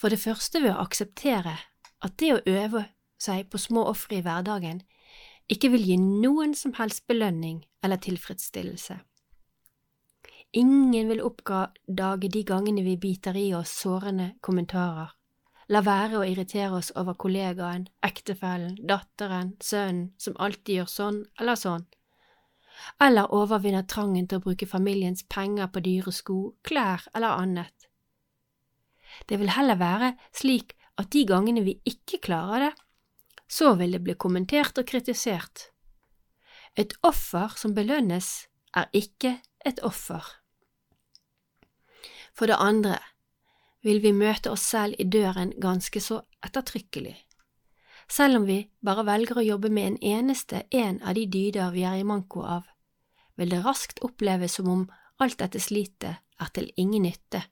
for 0.00 0.12
det 0.12 0.22
første 0.22 0.62
ved 0.64 0.72
å 0.72 0.80
akseptere 0.86 1.58
at 2.00 2.16
det 2.22 2.32
å 2.32 2.40
øve 2.48 2.86
seg 3.20 3.50
på 3.52 3.60
små 3.60 3.84
ofre 3.90 4.16
i 4.20 4.24
hverdagen 4.24 4.80
ikke 5.52 5.72
vil 5.74 5.84
gi 5.90 5.98
noen 6.00 6.54
som 6.56 6.72
helst 6.78 7.04
belønning 7.10 7.60
eller 7.84 8.00
tilfredsstillelse. 8.00 8.96
Ingen 10.56 11.10
vil 11.10 11.22
oppdage 11.22 12.30
de 12.32 12.42
gangene 12.46 12.82
vi 12.86 12.96
biter 12.98 13.36
i 13.36 13.50
oss 13.54 13.74
sårende 13.82 14.32
kommentarer, 14.42 15.12
la 15.70 15.82
være 15.86 16.18
å 16.18 16.24
irritere 16.26 16.80
oss 16.80 16.90
over 16.98 17.14
kollegaen, 17.14 17.86
ektefellen, 18.02 18.78
datteren, 18.88 19.52
sønnen 19.62 20.10
som 20.18 20.38
alltid 20.38 20.80
gjør 20.80 20.90
sånn 20.94 21.20
eller 21.38 21.60
sånn, 21.60 21.84
eller 23.04 23.30
overvinner 23.36 23.86
trangen 23.86 24.26
til 24.26 24.40
å 24.40 24.46
bruke 24.48 24.66
familiens 24.66 25.22
penger 25.28 25.70
på 25.70 25.84
dyre 25.84 26.14
sko, 26.14 26.40
klær 26.66 27.04
eller 27.14 27.36
annet 27.44 27.89
det 29.28 29.40
vil 29.40 29.52
heller 29.54 29.78
være 29.80 30.14
slik 30.36 30.76
at 31.00 31.10
de 31.14 31.24
gangene 31.28 31.64
vi 31.64 31.78
ikke 31.88 32.20
klarer 32.24 32.68
det, 32.68 32.72
så 33.50 33.74
vil 33.78 33.96
det 33.96 34.02
bli 34.06 34.14
kommentert 34.14 34.78
og 34.78 34.86
kritisert. 34.86 35.70
Et 36.78 36.92
offer 37.02 37.56
som 37.58 37.74
belønnes, 37.74 38.46
er 38.70 38.86
ikke 38.94 39.40
et 39.66 39.80
offer. 39.82 40.22
For 42.30 42.46
det 42.46 42.60
andre 42.62 43.00
vil 43.82 43.98
vi 44.04 44.12
møte 44.14 44.52
oss 44.52 44.62
selv 44.62 44.94
i 45.02 45.08
døren 45.10 45.50
ganske 45.58 45.98
så 46.00 46.20
ettertrykkelig. 46.46 47.16
Selv 48.10 48.40
om 48.40 48.46
vi 48.46 48.60
bare 48.84 49.06
velger 49.06 49.40
å 49.40 49.46
jobbe 49.46 49.70
med 49.74 49.88
en 49.88 49.98
eneste 50.20 50.64
en 50.70 51.00
av 51.02 51.18
de 51.18 51.26
dyder 51.26 51.74
vi 51.74 51.82
er 51.86 51.98
i 51.98 52.06
manko 52.06 52.44
av, 52.46 52.68
vil 53.34 53.50
det 53.50 53.64
raskt 53.64 54.02
oppleves 54.06 54.58
som 54.58 54.70
om 54.70 54.86
alt 55.18 55.38
dette 55.42 55.60
slitet 55.62 56.22
er 56.40 56.54
til 56.54 56.70
ingen 56.76 57.06
nytte 57.08 57.42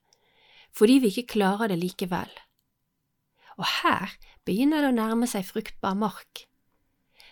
fordi 0.75 0.99
vi 1.03 1.13
ikke 1.13 1.33
klarer 1.35 1.71
det 1.71 1.79
likevel. 1.81 2.29
Og 3.59 3.65
her 3.81 4.15
begynner 4.47 4.83
det 4.83 4.93
å 4.93 4.99
nærme 4.99 5.27
seg 5.27 5.47
fruktbar 5.47 5.97
mark, 5.99 6.45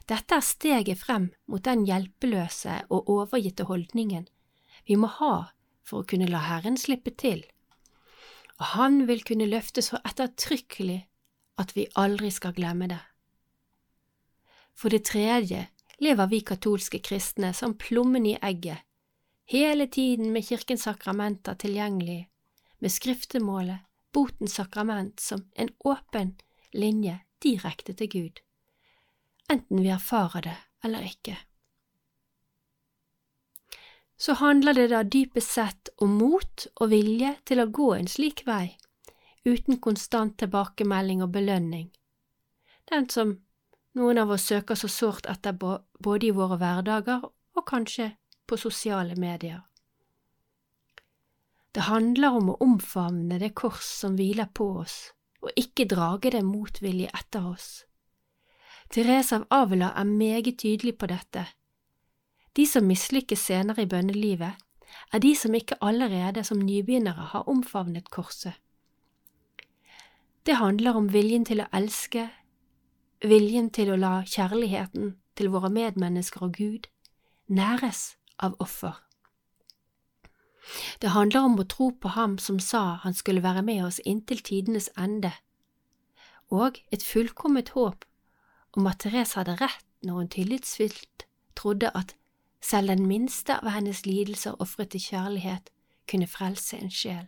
Dette 0.07 0.37
er 0.39 0.45
steget 0.45 1.01
frem 1.01 1.31
mot 1.51 1.63
den 1.65 1.83
hjelpeløse 1.83 2.77
og 2.87 3.09
overgitte 3.11 3.65
holdningen 3.67 4.27
vi 4.87 4.95
må 4.95 5.09
ha 5.17 5.49
for 5.83 5.99
å 6.03 6.07
kunne 6.07 6.29
la 6.31 6.39
Herren 6.45 6.77
slippe 6.79 7.11
til, 7.11 7.41
og 8.57 8.65
Han 8.73 9.01
vil 9.09 9.23
kunne 9.27 9.49
løfte 9.49 9.83
så 9.83 9.99
ettertrykkelig 10.07 11.01
at 11.59 11.73
vi 11.75 11.89
aldri 11.99 12.31
skal 12.31 12.55
glemme 12.55 12.87
det. 12.87 13.01
For 14.77 14.93
det 14.93 15.03
tredje 15.09 15.65
lever 15.99 16.31
vi 16.31 16.39
katolske 16.45 17.01
kristne 17.03 17.51
som 17.53 17.75
plommen 17.75 18.25
i 18.29 18.37
egget, 18.39 18.79
hele 19.51 19.87
tiden 19.91 20.31
med 20.31 20.47
kirkens 20.47 20.87
sakramenter 20.87 21.57
tilgjengelig, 21.59 22.29
med 22.79 22.91
skriftemålet, 22.91 23.79
botens 24.13 24.55
sakrament 24.57 25.19
som 25.19 25.43
en 25.55 25.69
åpen 25.79 26.35
linje 26.73 27.19
direkte 27.43 27.93
til 27.93 28.09
Gud, 28.09 28.39
enten 29.49 29.83
vi 29.83 29.91
erfarer 29.93 30.41
det 30.49 30.57
eller 30.83 31.05
ikke. 31.05 31.37
Så 34.17 34.33
handler 34.33 34.73
det 34.73 34.87
da 34.89 35.03
dypest 35.03 35.53
sett 35.53 35.89
om 36.01 36.17
mot 36.17 36.67
og 36.81 36.89
vilje 36.89 37.35
til 37.45 37.61
å 37.61 37.69
gå 37.69 37.91
en 37.95 38.09
slik 38.09 38.45
vei, 38.47 38.77
uten 39.45 39.77
konstant 39.77 40.37
tilbakemelding 40.41 41.21
og 41.23 41.35
belønning, 41.35 41.91
den 42.89 43.09
som 43.13 43.37
noen 43.97 44.17
av 44.21 44.31
oss 44.33 44.47
søker 44.49 44.77
så 44.77 44.89
sårt 44.89 45.29
etter 45.29 45.53
både 45.57 46.27
i 46.27 46.33
våre 46.35 46.57
hverdager 46.61 47.23
og 47.25 47.65
kanskje 47.65 48.11
på 48.47 48.57
sosiale 48.57 49.15
medier. 49.19 49.63
Det 51.77 51.83
handler 51.85 52.33
om 52.33 52.47
å 52.49 52.53
omfavne 52.65 53.37
det 53.37 53.51
kors 53.53 53.85
som 53.85 54.15
hviler 54.17 54.47
på 54.49 54.65
oss, 54.81 55.11
og 55.45 55.51
ikke 55.61 55.85
drage 55.85 56.31
det 56.33 56.41
motvilje 56.41 57.11
etter 57.13 57.45
oss. 57.45 57.67
Therese 58.89 59.37
av 59.37 59.45
Avila 59.53 59.91
er 59.93 60.09
meget 60.09 60.57
tydelig 60.63 60.95
på 60.97 61.11
dette. 61.11 61.43
De 62.57 62.65
som 62.65 62.89
mislykkes 62.89 63.45
senere 63.51 63.85
i 63.85 63.91
bønnelivet, 63.93 64.57
er 65.13 65.21
de 65.21 65.35
som 65.37 65.53
ikke 65.53 65.77
allerede 65.77 66.41
som 66.49 66.65
nybegynnere 66.65 67.29
har 67.35 67.45
omfavnet 67.45 68.09
korset. 68.09 68.57
Det 70.49 70.57
handler 70.57 70.97
om 70.97 71.13
viljen 71.13 71.45
til 71.45 71.61
å 71.61 71.69
elske, 71.77 72.31
viljen 73.21 73.69
til 73.69 73.93
å 73.93 74.01
la 74.01 74.23
kjærligheten 74.25 75.13
til 75.37 75.53
våre 75.53 75.69
medmennesker 75.69 76.49
og 76.49 76.57
Gud 76.57 76.89
næres 77.45 78.15
av 78.41 78.57
offer. 78.57 78.97
Det 81.01 81.13
handler 81.13 81.47
om 81.47 81.59
å 81.59 81.67
tro 81.67 81.91
på 81.91 82.11
Ham 82.15 82.37
som 82.37 82.59
sa 82.59 82.99
han 83.03 83.13
skulle 83.13 83.43
være 83.43 83.63
med 83.63 83.85
oss 83.85 83.99
inntil 84.05 84.41
tidenes 84.43 84.89
ende, 84.97 85.31
og 86.49 86.79
et 86.91 87.03
fullkomment 87.03 87.69
håp 87.75 88.05
om 88.77 88.87
at 88.87 88.99
Therese 89.03 89.35
hadde 89.39 89.57
rett 89.61 89.85
når 90.03 90.19
hun 90.21 90.29
tillitsfylt 90.31 91.25
trodde 91.55 91.91
at 91.95 92.15
selv 92.61 92.87
den 92.87 93.07
minste 93.07 93.57
av 93.57 93.71
hennes 93.73 94.05
lidelser 94.05 94.55
ofret 94.61 94.91
til 94.93 95.01
kjærlighet 95.01 95.71
kunne 96.09 96.27
frelse 96.27 96.77
en 96.77 96.91
sjel. 96.91 97.27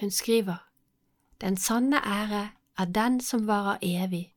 Hun 0.00 0.10
skriver, 0.10 0.64
Den 1.40 1.56
sanne 1.56 1.96
ære 1.96 2.50
er 2.78 2.84
den 2.84 3.20
som 3.20 3.46
varer 3.46 3.78
evig, 3.82 4.34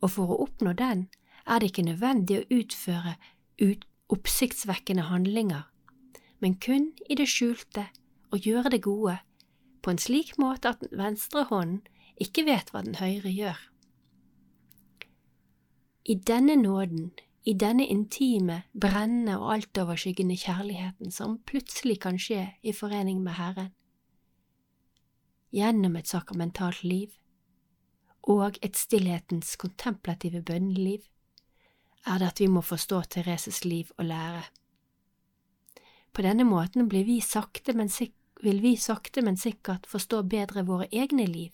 og 0.00 0.10
for 0.10 0.28
å 0.28 0.42
oppnå 0.44 0.72
den 0.72 1.08
er 1.46 1.58
det 1.58 1.70
ikke 1.70 1.82
nødvendig 1.82 2.38
å 2.38 2.48
utføre 2.50 3.14
ut 3.62 3.86
oppsiktsvekkende 4.12 5.08
handlinger, 5.08 5.66
men 6.40 6.58
kun 6.60 6.90
i 7.10 7.16
det 7.18 7.28
skjulte 7.30 7.86
og 8.32 8.44
gjøre 8.44 8.72
det 8.74 8.82
gode 8.84 9.18
på 9.82 9.92
en 9.92 10.00
slik 10.00 10.36
måte 10.38 10.72
at 10.72 10.82
den 10.82 10.98
venstre 11.00 11.46
hånden 11.50 11.82
ikke 12.22 12.44
vet 12.46 12.70
hva 12.70 12.82
den 12.84 12.98
høyre 13.00 13.32
gjør. 13.32 13.58
I 16.04 16.14
denne 16.18 16.56
nåden, 16.58 17.12
i 17.46 17.54
denne 17.58 17.86
intime, 17.86 18.62
brennende 18.74 19.38
og 19.38 19.52
altoverskyggende 19.56 20.36
kjærligheten 20.38 21.14
som 21.14 21.38
plutselig 21.46 22.00
kan 22.02 22.18
skje 22.18 22.48
i 22.62 22.74
forening 22.74 23.22
med 23.22 23.38
Herren, 23.38 23.72
gjennom 25.52 25.96
et 25.98 26.10
sakramentalt 26.10 26.82
liv, 26.86 27.10
og 28.22 28.58
et 28.62 28.78
stillhetens 28.78 29.56
kontemplative 29.58 30.42
bønneliv, 30.46 31.02
er 32.06 32.18
det 32.18 32.28
at 32.32 32.40
vi 32.40 32.48
må 32.50 32.60
forstå 32.60 33.02
Thereses 33.10 33.64
liv 33.64 33.90
og 33.98 34.04
lære. 34.04 34.42
På 36.12 36.22
denne 36.22 36.44
måten 36.44 36.88
vi 36.92 37.22
men 37.74 37.90
vil 38.42 38.62
vi 38.62 38.76
sakte, 38.76 39.22
men 39.22 39.36
sikkert 39.36 39.86
forstå 39.86 40.22
bedre 40.22 40.66
våre 40.66 40.88
egne 40.92 41.26
liv. 41.26 41.52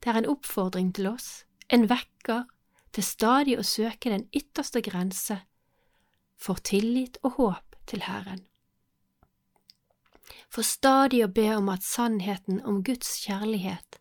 Det 0.00 0.10
er 0.10 0.18
en 0.18 0.30
oppfordring 0.30 0.94
til 0.94 1.06
oss, 1.06 1.44
en 1.68 1.88
vekker, 1.90 2.44
til 2.92 3.04
stadig 3.04 3.58
å 3.58 3.62
søke 3.62 4.10
den 4.10 4.28
ytterste 4.34 4.80
grense 4.82 5.40
for 6.40 6.58
tillit 6.64 7.18
og 7.22 7.36
håp 7.36 7.76
til 7.86 8.02
Herren. 8.02 8.46
For 10.50 10.66
stadig 10.66 11.22
å 11.24 11.30
be 11.30 11.46
om 11.54 11.68
at 11.70 11.86
sannheten 11.86 12.62
om 12.66 12.82
Guds 12.82 13.20
kjærlighet 13.22 14.00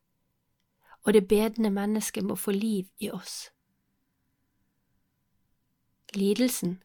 og 1.03 1.13
det 1.13 1.27
bedende 1.27 1.69
mennesket 1.69 2.25
må 2.25 2.35
få 2.35 2.51
liv 2.51 2.89
i 2.99 3.09
oss. 3.09 3.49
Lidelsen, 6.15 6.79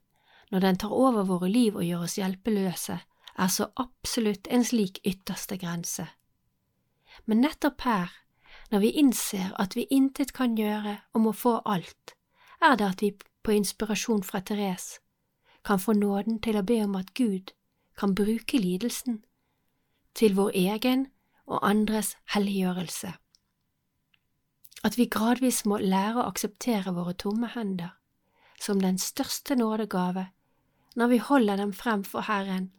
når 0.50 0.60
den 0.60 0.76
tar 0.76 0.92
over 0.92 1.24
våre 1.24 1.48
liv 1.48 1.76
og 1.76 1.84
gjør 1.84 2.04
oss 2.06 2.18
hjelpeløse, 2.18 2.98
er 3.34 3.48
så 3.50 3.66
absolutt 3.80 4.46
en 4.50 4.64
slik 4.64 5.00
ytterste 5.06 5.58
grense. 5.58 6.06
Men 7.26 7.40
nettopp 7.40 7.80
her, 7.86 8.12
når 8.70 8.84
vi 8.84 8.92
innser 9.00 9.54
at 9.58 9.76
vi 9.76 9.86
intet 9.90 10.32
kan 10.32 10.54
gjøre 10.58 10.98
og 11.12 11.24
må 11.26 11.32
få 11.32 11.58
alt, 11.64 12.14
er 12.62 12.76
det 12.76 12.86
at 12.86 13.02
vi 13.02 13.12
på 13.42 13.56
inspirasjon 13.56 14.22
fra 14.22 14.40
Therese 14.40 15.00
kan 15.64 15.80
få 15.80 15.92
nåden 15.96 16.40
til 16.44 16.56
å 16.60 16.66
be 16.66 16.82
om 16.84 16.94
at 16.96 17.14
Gud 17.14 17.52
kan 17.98 18.14
bruke 18.14 18.58
lidelsen 18.60 19.22
til 20.14 20.36
vår 20.36 20.54
egen 20.54 21.06
og 21.46 21.64
andres 21.66 22.14
helliggjørelse 22.34 23.14
at 24.84 24.98
vi 24.98 25.08
gradvis 25.08 25.62
må 25.68 25.78
lære 25.80 26.20
å 26.20 26.28
akseptere 26.28 26.92
våre 26.96 27.14
tomme 27.20 27.48
hender 27.54 27.94
som 28.60 28.80
den 28.80 28.98
største 28.98 29.56
nådegave 29.56 30.28
når 30.96 31.06
vi 31.06 31.18
holder 31.18 31.56
dem 31.56 31.72
frem 31.72 32.04
for 32.04 32.20
Herren 32.20 32.72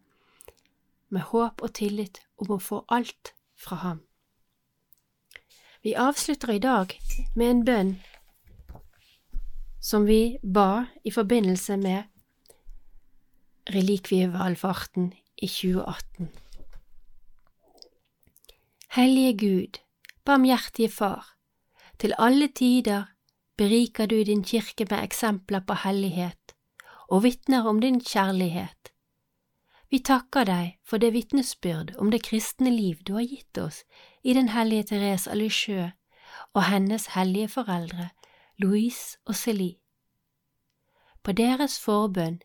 med 1.09 1.21
håp 1.21 1.61
og 1.61 1.73
tillit 1.73 2.21
om 2.37 2.55
å 2.55 2.59
få 2.59 2.83
alt 2.91 3.33
fra 3.55 3.75
Ham. 3.83 4.01
Vi 5.83 5.93
avslutter 5.93 6.51
i 6.55 6.59
dag 6.59 6.95
med 7.35 7.49
en 7.49 7.63
bønn 7.65 7.93
som 9.85 10.07
vi 10.07 10.37
ba 10.41 10.85
i 11.05 11.11
forbindelse 11.13 11.77
med 11.77 12.03
relikvievalfarten 13.69 15.11
i 15.37 15.47
2018. 15.47 16.31
Hellige 18.95 19.37
Gud, 19.37 19.79
barmhjertige 20.25 20.89
Far, 20.89 21.35
til 21.99 22.13
alle 22.17 22.47
tider 22.47 23.11
beriker 23.57 24.05
du 24.05 24.23
din 24.23 24.43
kirke 24.43 24.87
med 24.89 25.03
eksempler 25.03 25.63
på 25.67 25.73
hellighet 25.85 26.55
og 27.07 27.23
vitner 27.23 27.67
om 27.67 27.79
din 27.81 28.01
kjærlighet. 28.01 28.91
Vi 29.89 29.99
takker 29.99 30.43
deg 30.43 30.73
for 30.83 30.97
det 30.97 31.13
vitnesbyrd 31.13 31.93
om 32.01 32.11
det 32.11 32.23
kristne 32.25 32.71
liv 32.73 33.03
du 33.07 33.13
har 33.13 33.27
gitt 33.29 33.57
oss 33.57 33.83
i 34.23 34.33
Den 34.33 34.49
hellige 34.49 34.83
Therese 34.83 35.31
av 35.31 35.91
og 36.53 36.63
hennes 36.63 37.07
hellige 37.15 37.47
foreldre 37.47 38.09
Louise 38.57 39.17
og 39.25 39.35
Celie. 39.35 39.77
På 41.23 41.31
deres 41.31 41.79
forbønn 41.79 42.41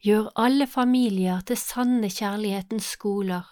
gjør 0.00 0.30
alle 0.36 0.66
familier 0.66 1.40
til 1.40 1.56
sanne 1.56 2.10
kjærlighetens 2.10 2.84
skoler, 2.84 3.44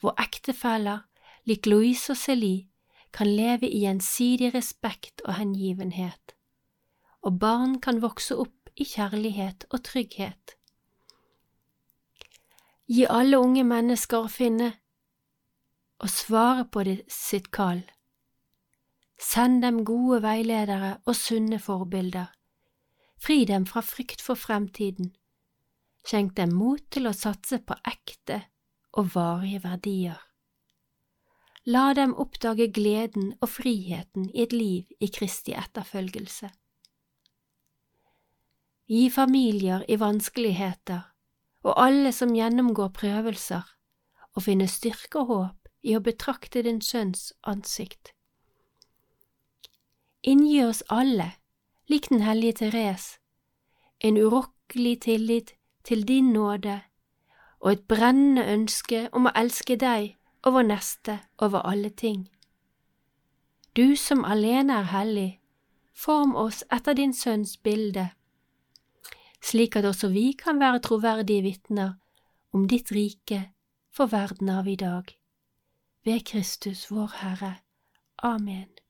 hvor 0.00 0.14
ektefeller 0.20 1.04
lik 1.44 1.66
Louise 1.66 2.12
og 2.12 2.16
Celie 2.16 2.68
kan 3.14 3.30
leve 3.30 3.70
i 3.70 3.84
gjensidig 3.84 4.50
respekt 4.54 5.22
og 5.24 5.36
hengivenhet, 5.38 6.34
og 7.22 7.38
barn 7.38 7.78
kan 7.80 8.02
vokse 8.02 8.36
opp 8.36 8.70
i 8.74 8.84
kjærlighet 8.84 9.68
og 9.70 9.84
trygghet. 9.86 10.56
Gi 12.90 13.06
alle 13.08 13.38
unge 13.40 13.62
mennesker 13.64 14.26
å 14.26 14.32
finne 14.32 14.74
og 16.02 16.10
svare 16.10 16.66
på 16.68 16.82
sitt 17.08 17.50
kall. 17.54 17.84
Send 19.16 19.62
dem 19.62 19.84
gode 19.88 20.20
veiledere 20.24 20.98
og 21.06 21.16
sunne 21.16 21.60
forbilder. 21.62 22.26
Fri 23.16 23.44
dem 23.48 23.64
fra 23.64 23.80
frykt 23.80 24.20
for 24.20 24.36
fremtiden. 24.36 25.14
Skjenk 26.04 26.34
dem 26.36 26.52
mot 26.52 26.82
til 26.92 27.08
å 27.08 27.16
satse 27.16 27.62
på 27.64 27.78
ekte 27.88 28.42
og 28.92 29.14
varige 29.14 29.62
verdier. 29.64 30.18
La 31.66 31.94
dem 31.96 32.12
oppdage 32.20 32.66
gleden 32.68 33.30
og 33.40 33.48
friheten 33.48 34.28
i 34.34 34.42
et 34.42 34.52
liv 34.52 34.84
i 35.00 35.08
Kristi 35.08 35.54
etterfølgelse. 35.56 36.50
Gi 38.84 39.08
familier 39.10 39.84
i 39.88 39.96
vanskeligheter 39.96 41.06
og 41.64 41.78
alle 41.80 42.12
som 42.12 42.34
gjennomgår 42.36 42.90
prøvelser, 42.98 43.62
å 44.36 44.42
finne 44.44 44.66
styrke 44.68 45.22
og 45.22 45.30
håp 45.30 45.70
i 45.88 45.94
å 45.96 46.02
betrakte 46.04 46.62
din 46.66 46.82
sønns 46.84 47.32
ansikt. 47.42 48.12
inngi 50.22 50.64
oss 50.64 50.82
alle, 50.88 51.32
lik 51.88 52.08
den 52.08 52.20
hellige 52.20 52.52
Therese, 52.52 53.18
en 54.00 54.16
urokkelig 54.16 55.00
tillit 55.00 55.54
til 55.84 56.04
din 56.08 56.32
nåde 56.32 56.80
og 57.60 57.72
et 57.72 57.88
brennende 57.88 58.44
ønske 58.44 59.08
om 59.12 59.26
å 59.26 59.32
elske 59.36 59.76
deg 59.76 60.16
og 60.44 60.52
vår 60.56 60.68
neste 60.68 61.18
over 61.38 61.64
alle 61.64 61.90
ting. 61.90 62.28
Du 63.76 63.96
som 63.96 64.24
alene 64.24 64.76
er 64.82 64.90
hellig, 64.92 65.40
form 65.94 66.36
oss 66.36 66.62
etter 66.72 66.94
din 66.94 67.14
Sønns 67.16 67.56
bilde, 67.56 68.10
slik 69.42 69.76
at 69.76 69.88
også 69.88 70.12
vi 70.12 70.32
kan 70.38 70.60
være 70.60 70.82
troverdige 70.84 71.42
vitner 71.42 71.96
om 72.52 72.68
ditt 72.68 72.92
rike 72.92 73.40
for 73.94 74.06
verden 74.12 74.48
av 74.48 74.68
i 74.68 74.76
dag. 74.76 75.10
Ved 76.04 76.24
Kristus 76.28 76.90
vår 76.90 77.10
Herre. 77.20 77.54
Amen. 78.22 78.83